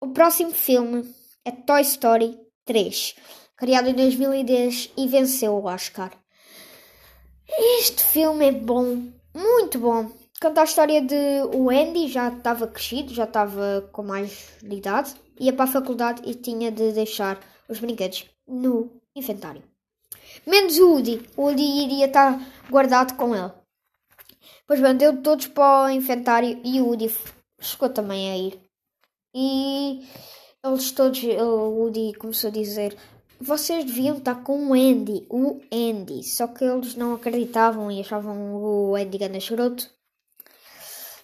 O 0.00 0.08
próximo 0.08 0.52
filme 0.52 1.12
é 1.44 1.50
Toy 1.50 1.80
Story 1.80 2.38
3, 2.64 3.16
criado 3.56 3.88
em 3.88 3.94
2010 3.94 4.92
e 4.96 5.08
venceu 5.08 5.54
o 5.54 5.64
Oscar. 5.64 6.12
Este 7.48 8.02
filme 8.02 8.48
é 8.48 8.52
bom, 8.52 9.08
muito 9.32 9.78
bom. 9.78 10.10
Conta 10.40 10.62
a 10.62 10.64
história 10.64 11.00
de 11.00 11.14
o 11.54 11.70
Andy, 11.70 12.08
já 12.08 12.28
estava 12.28 12.66
crescido, 12.66 13.14
já 13.14 13.22
estava 13.22 13.88
com 13.92 14.02
mais 14.02 14.48
de 14.60 14.76
idade, 14.76 15.14
ia 15.38 15.52
para 15.52 15.64
a 15.64 15.72
faculdade 15.72 16.22
e 16.28 16.34
tinha 16.34 16.72
de 16.72 16.92
deixar 16.92 17.38
os 17.68 17.78
brinquedos 17.78 18.26
no 18.46 19.00
inventário. 19.14 19.62
Menos 20.44 20.76
o 20.78 20.90
Woody. 20.90 21.24
O 21.36 21.42
Woody 21.42 21.84
iria 21.84 22.06
estar 22.06 22.38
guardado 22.68 23.16
com 23.16 23.34
ele. 23.34 23.52
Pois 24.66 24.80
bem, 24.80 24.96
deu 24.96 25.22
todos 25.22 25.46
para 25.46 25.86
o 25.86 25.90
inventário 25.90 26.60
e 26.64 26.80
o 26.80 26.86
Woody 26.86 27.14
chegou 27.60 27.88
também 27.88 28.30
a 28.30 28.36
ir. 28.36 28.60
E 29.32 30.04
eles 30.64 30.90
todos, 30.90 31.22
o 31.22 31.70
Woody 31.70 32.12
começou 32.14 32.48
a 32.48 32.52
dizer: 32.52 32.96
Vocês 33.40 33.84
deviam 33.84 34.16
estar 34.16 34.42
com 34.42 34.68
o 34.68 34.72
Andy, 34.72 35.26
o 35.28 35.60
Andy. 35.72 36.22
Só 36.22 36.46
que 36.46 36.64
eles 36.64 36.94
não 36.94 37.14
acreditavam 37.14 37.90
e 37.90 38.00
achavam 38.00 38.54
o 38.54 38.96
Andy 38.96 39.18
gana 39.18 39.38
charoto. 39.38 39.90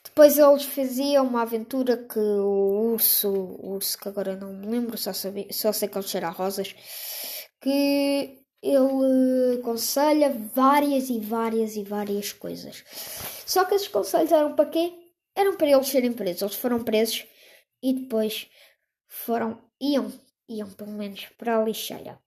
Depois 0.05 0.37
eles 0.37 0.65
faziam 0.65 1.27
uma 1.27 1.41
aventura 1.41 1.97
que 1.97 2.19
o 2.19 2.93
urso, 2.93 3.31
o 3.31 3.75
urso 3.77 3.97
que 3.97 4.09
agora 4.09 4.37
não 4.37 4.53
me 4.53 4.67
lembro, 4.67 4.99
só, 4.99 5.11
sabia, 5.13 5.47
só 5.51 5.73
sei 5.73 5.89
que 5.89 5.97
ele 5.97 6.07
cheira 6.07 6.29
a 6.29 6.31
rosas, 6.31 6.75
que 7.59 8.39
ele 8.63 9.59
aconselha 9.59 10.31
várias 10.55 11.09
e 11.09 11.19
várias 11.19 11.77
e 11.77 11.83
várias 11.83 12.31
coisas. 12.31 12.85
Só 13.47 13.65
que 13.65 13.75
esses 13.75 13.89
conselhos 13.89 14.31
eram 14.31 14.55
para 14.55 14.69
quê? 14.69 14.93
Eram 15.35 15.57
para 15.57 15.71
eles 15.71 15.89
serem 15.89 16.13
presos. 16.13 16.43
Eles 16.43 16.55
foram 16.57 16.85
presos 16.85 17.25
e 17.83 17.95
depois 17.95 18.49
foram, 19.09 19.59
iam, 19.81 20.13
iam 20.55 20.71
pelo 20.71 20.93
menos 20.93 21.27
para 21.39 21.59
a 21.59 21.65
lixeira. 21.65 22.19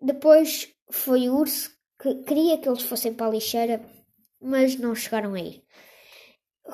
Depois 0.00 0.68
foi 0.90 1.28
o 1.28 1.36
urso 1.36 1.70
que 2.00 2.14
queria 2.22 2.58
que 2.58 2.68
eles 2.68 2.82
fossem 2.82 3.12
para 3.12 3.26
a 3.26 3.30
lixeira, 3.30 3.84
mas 4.40 4.76
não 4.76 4.94
chegaram 4.94 5.34
a 5.34 5.40
ir. 5.40 5.64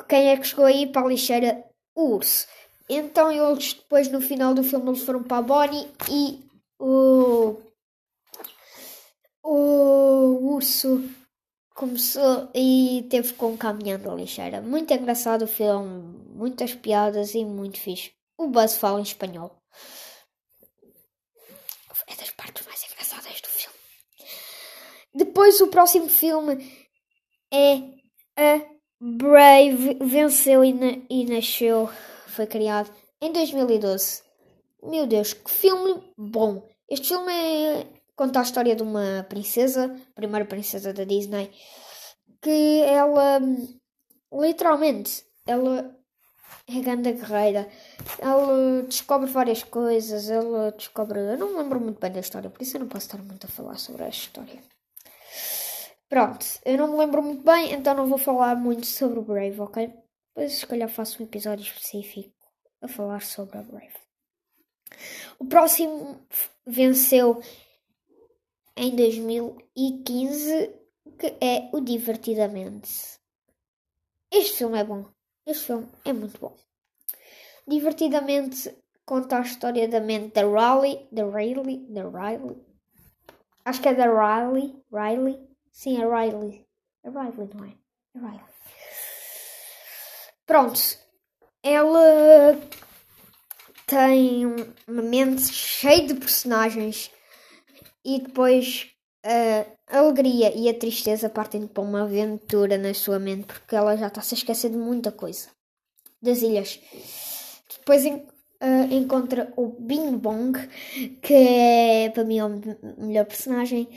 Quem 0.09 0.29
é 0.29 0.37
que 0.37 0.47
chegou 0.47 0.65
aí 0.65 0.87
para 0.87 1.03
a 1.03 1.09
lixeira? 1.09 1.65
O 1.95 2.17
urso. 2.17 2.47
Então 2.89 3.31
eles 3.31 3.75
depois 3.75 4.11
no 4.11 4.21
final 4.21 4.53
do 4.53 4.63
filme 4.63 4.89
eles 4.89 5.03
foram 5.03 5.23
para 5.23 5.39
a 5.39 5.43
Bonnie 5.43 5.89
e 6.11 6.45
o, 6.79 7.57
o 9.43 10.55
urso 10.55 11.03
começou 11.75 12.51
e 12.55 13.07
teve 13.09 13.33
com 13.35 13.57
caminhão 13.57 13.99
da 13.99 14.15
lixeira. 14.15 14.61
Muito 14.61 14.93
engraçado 14.93 15.43
o 15.43 15.49
filme, 15.49 16.19
muitas 16.35 16.75
piadas 16.75 17.35
e 17.35 17.45
muito 17.45 17.81
fixe. 17.81 18.13
O 18.37 18.49
Buzz 18.49 18.77
fala 18.77 19.01
em 19.01 19.03
espanhol. 19.03 19.64
É 22.07 22.15
das 22.17 22.31
partes 22.31 22.67
mais 22.67 22.85
engraçadas 22.85 23.41
do 23.41 23.49
filme. 23.49 23.77
Depois 25.15 25.61
o 25.61 25.69
próximo 25.69 26.09
filme 26.09 26.89
é 27.53 27.77
a 28.37 28.75
Brave 29.01 29.99
venceu 30.01 30.65
e, 30.65 30.73
na, 30.73 30.99
e 31.11 31.27
nasceu, 31.27 31.91
foi 32.27 32.47
criado 32.47 32.91
em 33.21 33.33
2012. 33.33 34.23
Meu 34.83 35.07
Deus, 35.07 35.33
que 35.33 35.51
filme 35.51 36.03
bom! 36.17 36.69
Este 36.89 37.09
filme 37.09 37.33
é, 37.33 37.87
conta 38.17 38.41
a 38.41 38.43
história 38.43 38.75
de 38.75 38.83
uma 38.83 39.25
princesa, 39.29 39.95
primeira 40.15 40.45
princesa 40.45 40.93
da 40.93 41.05
Disney, 41.05 41.51
que 42.43 42.83
ela 42.83 43.41
literalmente 44.33 45.25
ela 45.47 45.95
é 46.67 46.81
grande 46.81 47.13
guerreira. 47.13 47.69
Ela 48.19 48.83
descobre 48.83 49.31
várias 49.31 49.63
coisas, 49.63 50.31
ela 50.31 50.73
descobre. 50.73 51.19
Eu 51.19 51.39
não 51.39 51.53
me 51.53 51.59
lembro 51.63 51.81
muito 51.81 52.01
bem 52.01 52.13
da 52.13 52.21
história, 52.21 52.51
por 52.51 52.63
isso 52.63 52.77
eu 52.77 52.81
não 52.81 52.89
posso 52.89 53.07
estar 53.07 53.19
muito 53.23 53.47
a 53.47 53.51
falar 53.51 53.79
sobre 53.79 54.05
a 54.05 54.09
história. 54.09 54.61
Pronto, 56.09 56.47
eu 56.65 56.79
não 56.79 56.93
me 56.93 56.99
lembro 56.99 57.23
muito 57.23 57.43
bem, 57.43 57.73
então 57.73 57.95
não 57.95 58.07
vou 58.07 58.19
falar 58.19 58.55
muito 58.55 58.87
sobre 58.87 59.19
o 59.19 59.23
Brave, 59.23 59.61
ok? 59.61 59.93
Depois 60.29 60.53
se 60.53 60.67
calhar 60.67 60.89
faço 60.89 61.23
um 61.23 61.27
episódio 61.27 61.65
específico 61.65 62.35
a 62.81 62.89
falar 62.89 63.23
sobre 63.23 63.59
a 63.59 63.63
Brave. 63.63 63.95
O 65.39 65.47
próximo 65.47 66.27
venceu 66.67 67.43
em 68.77 68.95
2015, 68.95 70.75
que 71.19 71.37
é 71.41 71.69
o 71.73 71.81
Divertidamente. 71.81 73.19
Este 74.31 74.59
filme 74.59 74.79
é 74.79 74.85
bom. 74.85 75.07
Este 75.47 75.67
filme 75.67 75.89
é 76.05 76.13
muito 76.13 76.41
bom. 76.41 76.57
Divertidamente 77.67 78.77
conta 79.05 79.39
a 79.39 79.43
história 79.43 79.89
da 79.89 80.01
mente 80.01 80.35
da 80.35 80.43
Riley, 80.43 81.09
da 81.11 81.25
Riley, 81.25 81.87
da 81.89 82.03
Riley. 82.03 82.57
Acho 83.65 83.81
que 83.81 83.89
é 83.89 83.95
da 83.95 84.05
Riley, 84.05 84.75
Riley 84.93 85.55
Sim, 85.75 86.01
a 86.01 86.07
Riley. 86.07 86.65
A 87.05 87.11
Riley, 87.11 87.51
não 87.53 87.65
é? 87.65 87.73
A 88.15 88.19
Riley. 88.21 88.45
Pronto. 90.47 90.81
Ela 91.65 92.61
tem 93.87 94.47
uma 94.87 95.03
mente 95.03 95.53
cheia 95.53 96.07
de 96.07 96.15
personagens 96.15 97.11
e 98.05 98.21
depois 98.21 98.91
a 99.25 99.99
alegria 99.99 100.57
e 100.57 100.69
a 100.69 100.79
tristeza 100.79 101.29
partem 101.29 101.67
para 101.67 101.83
uma 101.83 102.03
aventura 102.03 102.79
na 102.79 102.95
sua 102.95 103.19
mente 103.19 103.47
porque 103.47 103.75
ela 103.75 103.97
já 103.97 104.07
está-se 104.07 104.35
a 104.35 104.39
esquecer 104.39 104.71
de 104.71 104.77
muita 104.77 105.11
coisa. 105.11 105.49
Das 106.23 106.41
ilhas. 106.41 106.79
Depois 107.87 108.05
uh, 108.07 108.93
encontra 108.95 109.53
o 109.57 109.69
Bing 109.79 110.17
Bong, 110.17 110.59
que 111.21 111.35
é 111.35 112.09
para 112.09 112.25
mim 112.25 112.41
o 112.41 112.49
melhor 112.97 113.27
personagem 113.27 113.89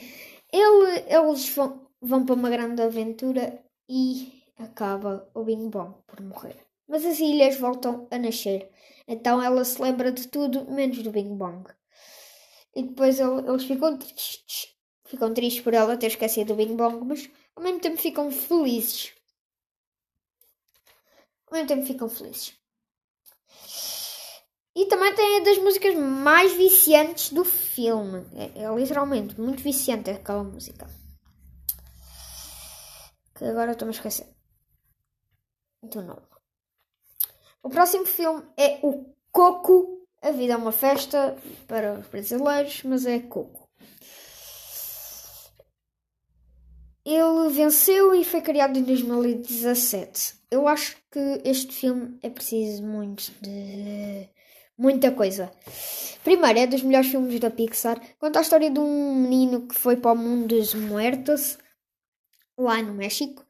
ele, 0.52 1.06
eles 1.08 1.50
vão, 1.50 1.88
vão 2.02 2.26
para 2.26 2.36
uma 2.36 2.50
grande 2.50 2.82
aventura 2.82 3.64
e 3.90 4.44
acaba 4.58 5.30
o 5.34 5.44
Bing 5.44 5.70
Bong 5.70 5.96
por 6.06 6.22
morrer. 6.22 6.56
Mas 6.88 7.06
as 7.06 7.20
ilhas 7.20 7.58
voltam 7.58 8.08
a 8.12 8.18
nascer. 8.18 8.70
Então 9.08 9.42
ela 9.42 9.64
se 9.66 9.82
lembra 9.82 10.12
de 10.12 10.28
tudo 10.28 10.70
menos 10.72 11.02
do 11.04 11.12
Bing 11.12 11.36
Bong. 11.36 11.70
E 12.76 12.84
depois 12.84 13.20
eles 13.20 13.64
ficam 13.64 13.98
tristes. 13.98 14.76
Ficam 15.06 15.34
tristes 15.34 15.64
por 15.64 15.74
ela 15.74 15.98
ter 15.98 16.08
esquecido 16.08 16.50
do 16.50 16.56
Bing 16.56 16.76
Bong, 16.76 17.06
mas 17.06 17.30
ao 17.56 17.64
mesmo 17.64 17.80
tempo 17.80 17.98
ficam 17.98 18.32
felizes. 18.32 19.14
Ao 21.48 21.54
mesmo 21.54 21.68
tempo 21.68 21.86
ficam 21.86 22.10
felizes. 22.10 22.58
E 24.78 24.86
também 24.86 25.12
tem 25.16 25.42
das 25.42 25.58
músicas 25.58 25.96
mais 25.96 26.54
viciantes 26.54 27.32
do 27.32 27.44
filme. 27.44 28.24
É, 28.36 28.62
é 28.62 28.76
literalmente 28.76 29.42
muito 29.42 29.64
viciante 29.64 30.12
aquela 30.12 30.44
música. 30.44 30.88
Que 33.34 33.46
agora 33.46 33.72
estou-me 33.72 33.92
a 33.92 33.98
esquecer. 33.98 34.28
Então 35.84 36.04
não. 36.04 36.22
O 37.64 37.72
próximo 37.72 38.06
filme 38.06 38.44
é 38.56 38.78
o 38.84 39.12
Coco. 39.32 40.08
A 40.22 40.30
vida 40.30 40.54
é 40.54 40.58
uma 40.58 40.72
festa 40.72 41.36
para 41.68 41.98
os 41.98 42.08
brasileiros, 42.10 42.84
mas 42.84 43.08
é 43.08 43.18
Coco. 43.18 43.68
Ele 47.04 47.50
venceu 47.50 48.14
e 48.14 48.24
foi 48.24 48.42
criado 48.42 48.78
em 48.78 48.84
2017. 48.84 50.36
Eu 50.52 50.68
acho 50.68 50.98
que 51.10 51.42
este 51.44 51.74
filme 51.74 52.20
é 52.22 52.30
preciso 52.30 52.84
muito 52.84 53.32
de 53.42 54.37
muita 54.78 55.12
coisa. 55.12 55.52
Primeiro, 56.24 56.60
é 56.60 56.68
dos 56.68 56.84
melhores 56.84 57.10
filmes 57.10 57.40
da 57.40 57.50
Pixar. 57.50 58.00
Conta 58.20 58.40
a 58.40 58.42
história 58.42 58.70
de 58.70 58.80
um 58.80 59.16
menino 59.16 59.68
que 59.68 59.76
foi 59.76 59.96
para 59.96 60.12
o 60.12 60.16
mundo 60.16 60.56
dos 60.56 60.74
muertos, 60.74 61.58
lá 62.58 62.82
no 62.82 62.94
México. 62.94 63.46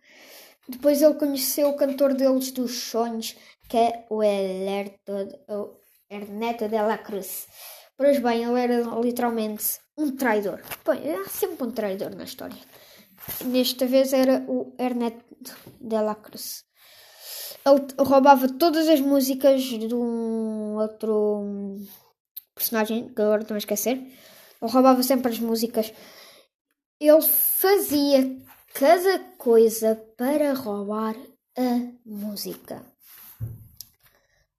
Depois 0.70 1.02
ele 1.02 1.16
conheceu 1.16 1.70
o 1.70 1.76
cantor 1.76 2.14
deles 2.14 2.52
dos 2.52 2.84
sonhos, 2.84 3.36
que 3.68 3.78
é 3.78 4.06
o 4.10 4.22
Ernesto 4.22 5.28
de 6.70 6.82
la 6.82 6.98
Cruz. 6.98 7.48
Pois 7.98 8.20
bem, 8.20 8.44
ele 8.44 8.60
era 8.60 8.82
literalmente 9.02 9.80
um 9.98 10.16
traidor. 10.16 10.62
Bem, 10.86 11.16
há 11.16 11.26
sempre 11.28 11.66
um 11.68 11.72
traidor 11.72 12.16
na 12.16 12.26
história. 12.26 12.58
Nesta 13.46 13.88
vez 13.88 14.14
era 14.14 14.46
o 14.48 14.76
Ernesto 14.78 15.26
de 15.82 16.00
la 16.00 16.16
Cruz. 16.16 16.67
Ele 17.68 17.86
roubava 18.00 18.48
todas 18.48 18.88
as 18.88 19.02
músicas 19.02 19.62
de 19.62 19.94
um 19.94 20.78
outro 20.78 21.76
personagem, 22.56 23.10
que 23.10 23.22
agora 23.22 23.42
estou 23.42 23.56
a 23.56 23.58
esquecer. 23.58 23.98
Ele 23.98 24.72
roubava 24.72 25.04
sempre 25.04 25.34
as 25.34 25.40
músicas. 25.40 25.92
Ele 26.98 27.22
fazia 27.22 28.42
cada 28.74 29.20
coisa 29.38 29.96
para 30.16 30.54
roubar 30.54 31.16
a 31.58 31.92
música. 32.06 32.86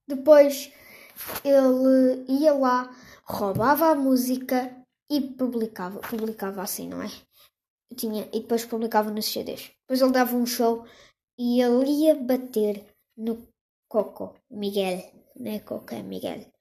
Depois 0.07 0.71
ele 1.43 2.25
ia 2.27 2.53
lá, 2.53 2.95
roubava 3.23 3.87
a 3.87 3.95
música 3.95 4.71
e 5.09 5.19
publicava. 5.19 5.99
Publicava 6.01 6.61
assim, 6.61 6.87
não 6.87 7.01
é? 7.01 7.09
Tinha, 7.95 8.29
e 8.31 8.41
depois 8.41 8.65
publicava 8.65 9.09
nos 9.09 9.25
CDs. 9.25 9.71
Depois 9.81 9.99
ele 9.99 10.11
dava 10.11 10.35
um 10.35 10.45
show 10.45 10.85
e 11.39 11.59
ele 11.59 11.89
ia 11.89 12.13
bater 12.13 12.85
no 13.19 13.47
Coco, 13.87 14.33
Miguel. 14.49 15.11
Não 15.35 15.51
é 15.51 15.59
Coco, 15.59 15.93
é 15.93 16.01
Miguel. 16.01 16.51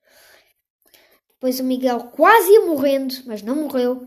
Depois 1.31 1.61
o 1.61 1.65
Miguel 1.65 2.11
quase 2.11 2.51
ia 2.51 2.67
morrendo, 2.67 3.15
mas 3.27 3.43
não 3.43 3.55
morreu. 3.55 4.07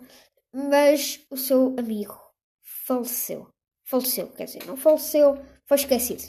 Mas 0.53 1.25
o 1.29 1.37
seu 1.37 1.73
amigo 1.79 2.19
faleceu. 2.61 3.47
Faleceu, 3.83 4.29
quer 4.33 4.45
dizer, 4.45 4.65
não 4.65 4.75
faleceu, 4.75 5.41
foi 5.65 5.77
esquecido. 5.77 6.23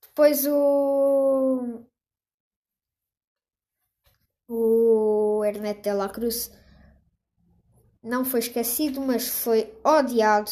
Depois 0.00 0.44
o. 0.46 1.84
O 4.48 5.44
Ernesto 5.44 5.82
de 5.82 5.92
la 5.92 6.08
Cruz 6.08 6.50
não 8.02 8.24
foi 8.24 8.40
esquecido, 8.40 9.00
mas 9.00 9.26
foi 9.28 9.72
odiado 9.84 10.50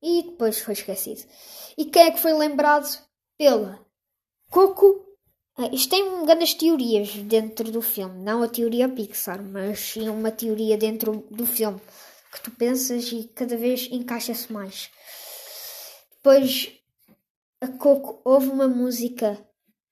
e 0.00 0.22
depois 0.22 0.60
foi 0.60 0.74
esquecido. 0.74 1.22
E 1.76 1.84
quem 1.86 2.04
é 2.04 2.10
que 2.12 2.20
foi 2.20 2.32
lembrado? 2.32 3.04
Pela 3.36 3.85
Coco. 4.50 5.04
Ah, 5.58 5.68
isto 5.72 5.90
tem 5.90 6.24
grandes 6.24 6.54
teorias 6.54 7.14
dentro 7.14 7.70
do 7.72 7.80
filme, 7.80 8.22
não 8.22 8.42
a 8.42 8.48
teoria 8.48 8.88
Pixar, 8.88 9.42
mas 9.42 9.80
sim 9.80 10.08
uma 10.08 10.30
teoria 10.30 10.76
dentro 10.76 11.26
do 11.30 11.46
filme 11.46 11.80
que 12.30 12.42
tu 12.42 12.50
pensas 12.50 13.10
e 13.10 13.24
cada 13.34 13.56
vez 13.56 13.88
encaixa-se 13.90 14.52
mais. 14.52 14.90
Depois 16.10 16.78
a 17.60 17.68
Coco 17.68 18.20
ouve 18.24 18.48
uma 18.48 18.68
música 18.68 19.42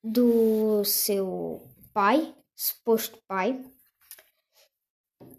do 0.03 0.85
seu 0.85 1.63
pai, 1.95 2.35
suposto 2.55 3.19
pai, 3.27 3.65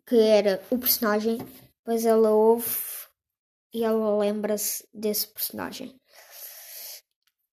que 0.08 0.18
era 0.18 0.66
o 0.72 0.80
personagem, 0.80 1.38
depois 1.38 2.04
ela 2.04 2.32
ouve 2.32 2.68
e 3.72 3.84
ela 3.84 4.18
lembra-se 4.18 4.88
desse 4.92 5.28
personagem. 5.28 6.00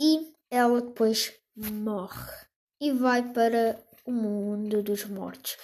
E 0.00 0.32
ela 0.50 0.80
depois 0.80 1.41
morre 1.56 2.32
e 2.80 2.92
vai 2.92 3.22
para 3.32 3.78
o 4.04 4.12
mundo 4.12 4.82
dos 4.82 5.04
mortos. 5.04 5.56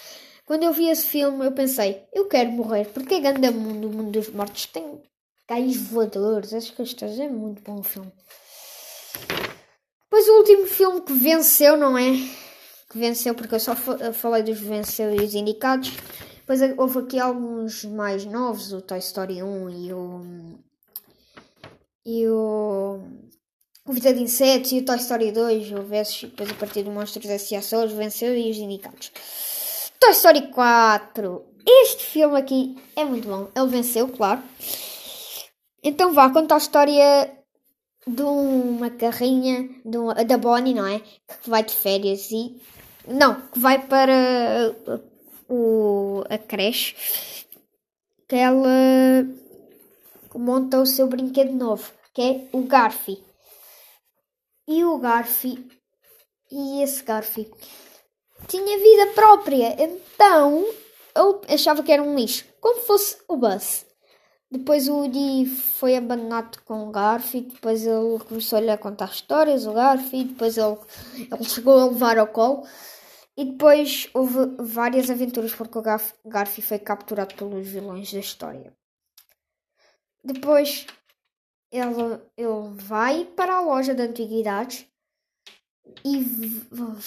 Quando 0.44 0.62
eu 0.62 0.72
vi 0.72 0.88
esse 0.88 1.06
filme, 1.06 1.44
eu 1.44 1.52
pensei, 1.52 2.04
eu 2.12 2.26
quero 2.26 2.50
morrer, 2.50 2.86
porque 2.86 3.14
é 3.14 3.20
grande 3.20 3.50
mundo, 3.50 3.88
o 3.88 3.92
mundo 3.92 4.12
dos 4.12 4.30
mortos 4.30 4.66
tem 4.66 5.02
cães 5.46 5.76
voadores, 5.76 6.52
essas 6.52 6.70
coisas, 6.70 7.18
é 7.18 7.28
muito 7.28 7.62
bom 7.62 7.80
o 7.80 7.82
filme. 7.82 8.12
Depois 10.04 10.26
o 10.26 10.38
último 10.38 10.66
filme 10.66 11.00
que 11.02 11.12
venceu, 11.12 11.76
não 11.76 11.98
é? 11.98 12.12
Que 12.90 12.98
venceu, 12.98 13.34
porque 13.34 13.54
eu 13.54 13.60
só 13.60 13.76
falei 13.76 14.42
dos 14.42 14.58
vencedores 14.58 15.34
indicados. 15.34 15.92
Depois 16.38 16.60
houve 16.78 17.00
aqui 17.00 17.18
alguns 17.18 17.84
mais 17.84 18.24
novos, 18.24 18.72
o 18.72 18.80
Toy 18.80 18.98
Story 18.98 19.42
1 19.42 19.68
e 19.68 19.92
o. 19.92 20.58
E 22.06 22.26
o. 22.26 23.00
O 23.88 23.92
Vida 23.94 24.12
de 24.12 24.20
Insetos 24.20 24.70
e 24.72 24.80
o 24.80 24.84
Toy 24.84 24.96
Story 24.96 25.32
2, 25.32 25.72
houve 25.72 25.96
esses, 25.96 26.20
depois 26.20 26.50
a 26.50 26.54
partir 26.54 26.82
do 26.82 26.90
Monstros 26.90 27.24
S.A. 27.24 27.58
os 27.78 27.92
venceu 27.92 28.36
e 28.36 28.50
os 28.50 28.58
indicados. 28.58 29.10
Toy 29.98 30.10
Story 30.10 30.48
4. 30.48 31.42
Este 31.66 32.04
filme 32.04 32.38
aqui 32.38 32.76
é 32.94 33.02
muito 33.02 33.26
bom. 33.26 33.48
Ele 33.56 33.68
venceu, 33.68 34.06
claro. 34.08 34.42
Então 35.82 36.12
vá 36.12 36.28
contar 36.28 36.56
a 36.56 36.58
história 36.58 37.32
de 38.06 38.20
uma 38.20 38.90
carrinha 38.90 39.70
de 39.82 39.96
uma, 39.96 40.12
da 40.22 40.36
Bonnie, 40.36 40.74
não 40.74 40.86
é? 40.86 40.98
Que 40.98 41.48
vai 41.48 41.62
de 41.62 41.72
férias 41.72 42.30
e. 42.30 42.60
Não, 43.06 43.40
que 43.40 43.58
vai 43.58 43.86
para 43.86 44.76
o, 45.48 46.24
a 46.28 46.36
creche. 46.36 46.94
Que 48.28 48.36
ela 48.36 48.68
monta 50.34 50.78
o 50.78 50.84
seu 50.84 51.06
brinquedo 51.06 51.54
novo, 51.54 51.90
que 52.12 52.20
é 52.20 52.44
o 52.52 52.64
Garfi. 52.64 53.26
E 54.68 54.84
o 54.84 54.98
Garfi. 54.98 55.66
E 56.50 56.82
esse 56.82 57.02
Garfi 57.02 57.50
tinha 58.46 58.78
vida 58.78 59.14
própria. 59.14 59.74
Então 59.82 60.64
eu 61.16 61.40
achava 61.48 61.82
que 61.82 61.90
era 61.90 62.02
um 62.02 62.14
lixo. 62.14 62.44
Como 62.60 62.82
fosse 62.82 63.16
o 63.26 63.36
Buzz. 63.36 63.86
Depois 64.50 64.88
o 64.88 64.94
Woody 64.94 65.46
foi 65.46 65.96
abandonado 65.96 66.62
com 66.64 66.88
o 66.88 66.90
Garfi, 66.90 67.42
depois 67.42 67.86
ele 67.86 68.18
começou-lhe 68.26 68.70
a 68.70 68.78
contar 68.78 69.10
histórias, 69.10 69.66
o 69.66 69.74
Garfi, 69.74 70.24
depois 70.24 70.56
ele, 70.56 70.78
ele 71.30 71.44
chegou 71.44 71.78
a 71.78 71.84
levar 71.84 72.16
ao 72.16 72.28
colo. 72.28 72.66
E 73.36 73.44
depois 73.44 74.08
houve 74.14 74.56
várias 74.58 75.10
aventuras 75.10 75.54
porque 75.54 75.78
o 75.78 75.82
Garfi 76.30 76.62
foi 76.62 76.78
capturado 76.78 77.34
pelos 77.34 77.68
vilões 77.68 78.10
da 78.12 78.20
história. 78.20 78.72
Depois 80.24 80.86
ele, 81.72 82.20
ele 82.36 82.70
vai 82.74 83.24
para 83.24 83.56
a 83.56 83.60
loja 83.60 83.94
de 83.94 84.02
antiguidades 84.02 84.86
e 86.04 86.20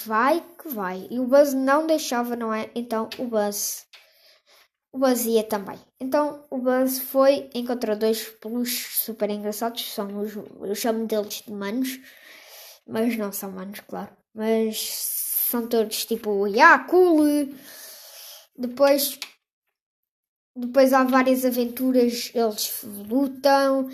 vai 0.06 0.44
que 0.60 0.68
vai. 0.68 1.06
E 1.10 1.18
o 1.18 1.26
Buzz 1.26 1.54
não 1.54 1.86
deixava, 1.86 2.36
não 2.36 2.52
é? 2.52 2.70
Então 2.74 3.08
o 3.18 3.24
Buzz 3.24 3.86
o 4.92 4.98
Buzz 4.98 5.24
ia 5.24 5.42
também. 5.42 5.78
Então 5.98 6.44
o 6.50 6.58
Buzz 6.58 6.98
foi, 6.98 7.48
encontrou 7.54 7.96
dois 7.96 8.28
peluches 8.28 8.98
super 8.98 9.30
engraçados, 9.30 9.90
são 9.92 10.20
os, 10.20 10.34
eu 10.36 10.74
chamo 10.74 11.06
deles 11.06 11.42
de 11.46 11.52
manos, 11.52 11.98
mas 12.86 13.16
não 13.16 13.32
são 13.32 13.50
manos, 13.50 13.80
claro. 13.80 14.14
Mas 14.34 14.78
são 15.50 15.66
todos 15.66 16.04
tipo, 16.04 16.46
yeah, 16.46 16.84
cool. 16.84 17.24
Depois, 18.56 19.18
depois 20.54 20.92
há 20.92 21.04
várias 21.04 21.44
aventuras, 21.46 22.30
eles 22.34 22.82
lutam 22.82 23.88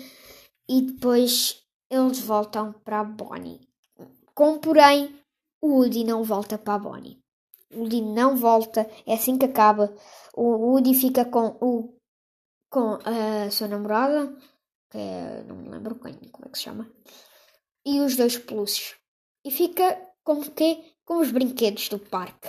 e 0.69 0.83
depois 0.83 1.63
eles 1.89 2.19
voltam 2.19 2.71
para 2.71 2.99
a 2.99 3.03
Bonnie. 3.03 3.67
Com 4.35 4.59
porém, 4.59 5.19
o 5.59 5.79
Woody 5.79 6.03
não 6.03 6.23
volta 6.23 6.57
para 6.57 6.75
a 6.75 6.79
Bonnie. 6.79 7.19
O 7.73 7.79
Woody 7.79 8.01
não 8.01 8.37
volta, 8.37 8.89
é 9.05 9.15
assim 9.15 9.37
que 9.37 9.45
acaba. 9.45 9.93
O 10.35 10.43
Woody 10.43 10.93
fica 10.93 11.25
com 11.25 11.57
o 11.59 11.95
com 12.69 12.99
a 13.03 13.49
sua 13.49 13.67
namorada, 13.67 14.31
que 14.91 14.97
é, 14.97 15.43
não 15.47 15.55
me 15.55 15.69
lembro 15.69 15.95
quem, 15.95 16.13
como 16.31 16.45
é 16.45 16.49
que 16.49 16.57
se 16.57 16.65
chama, 16.65 16.87
e 17.83 17.99
os 17.99 18.15
dois 18.15 18.37
peluches. 18.37 18.95
E 19.43 19.49
fica 19.49 19.99
com 20.23 20.33
o 20.33 20.51
quê? 20.51 20.93
Com 21.03 21.17
os 21.17 21.31
brinquedos 21.31 21.89
do 21.89 21.97
parque. 21.97 22.47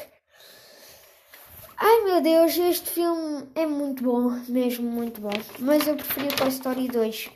Ai 1.79 2.05
meu 2.05 2.21
Deus, 2.21 2.55
este 2.59 2.91
filme 2.91 3.49
é 3.55 3.65
muito 3.65 4.03
bom, 4.03 4.29
mesmo 4.47 4.91
muito 4.91 5.23
bom. 5.23 5.31
Mas 5.59 5.87
eu 5.87 5.97
preferi 5.97 6.29
o 6.29 6.37
Toy 6.37 6.49
Story 6.49 6.89
2. 6.89 7.31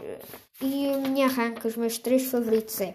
E 0.60 0.90
a 0.92 0.98
minha 0.98 1.26
arranca, 1.26 1.68
os 1.68 1.76
meus 1.76 1.98
três 1.98 2.30
favoritos 2.30 2.80
é 2.80 2.94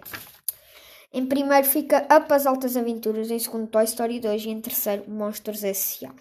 em 1.12 1.26
primeiro 1.26 1.66
fica 1.66 2.06
Up 2.16 2.32
as 2.32 2.46
Altas 2.46 2.78
Aventuras, 2.78 3.32
em 3.32 3.40
segundo 3.40 3.68
Toy 3.68 3.84
Story 3.86 4.20
2 4.20 4.46
e 4.46 4.50
em 4.50 4.62
terceiro 4.62 5.10
Monstros 5.10 5.64
S.A. 5.64 6.12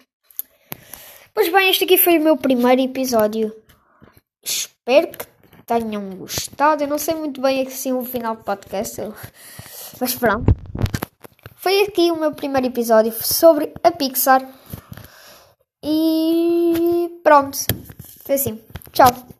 Pois 1.33 1.51
bem, 1.51 1.69
este 1.69 1.83
aqui 1.83 1.97
foi 1.97 2.17
o 2.17 2.21
meu 2.21 2.35
primeiro 2.35 2.81
episódio. 2.81 3.55
Espero 4.43 5.09
que 5.09 5.27
tenham 5.67 6.09
gostado. 6.15 6.83
Eu 6.83 6.87
não 6.87 6.97
sei 6.97 7.13
muito 7.13 7.39
bem 7.39 7.65
assim 7.65 7.93
o 7.93 8.03
final 8.03 8.35
do 8.35 8.43
podcast, 8.43 8.99
mas 10.01 10.15
pronto. 10.15 10.51
Foi 11.55 11.83
aqui 11.83 12.09
o 12.11 12.15
meu 12.15 12.33
primeiro 12.33 12.65
episódio 12.65 13.11
sobre 13.11 13.71
a 13.83 13.91
Pixar. 13.91 14.41
E 15.83 17.19
pronto. 17.23 17.57
Foi 18.25 18.35
assim. 18.35 18.59
Tchau. 18.91 19.38